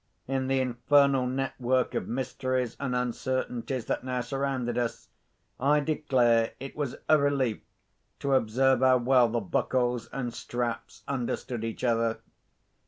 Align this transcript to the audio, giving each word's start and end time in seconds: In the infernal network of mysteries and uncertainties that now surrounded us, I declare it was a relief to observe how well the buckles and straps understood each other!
In 0.27 0.47
the 0.47 0.59
infernal 0.59 1.27
network 1.27 1.93
of 1.93 2.07
mysteries 2.07 2.75
and 2.79 2.95
uncertainties 2.95 3.85
that 3.85 4.03
now 4.03 4.21
surrounded 4.21 4.75
us, 4.75 5.09
I 5.59 5.79
declare 5.79 6.53
it 6.59 6.75
was 6.75 6.95
a 7.07 7.19
relief 7.19 7.61
to 8.17 8.33
observe 8.33 8.79
how 8.79 8.97
well 8.97 9.27
the 9.27 9.39
buckles 9.41 10.09
and 10.11 10.33
straps 10.33 11.03
understood 11.07 11.63
each 11.63 11.83
other! 11.83 12.17